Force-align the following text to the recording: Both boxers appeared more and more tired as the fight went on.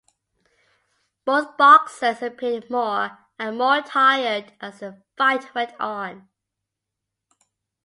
Both 1.25 1.57
boxers 1.57 2.23
appeared 2.23 2.71
more 2.71 3.19
and 3.37 3.55
more 3.59 3.83
tired 3.83 4.51
as 4.59 4.79
the 4.79 4.99
fight 5.15 5.53
went 5.53 5.79
on. 5.79 6.27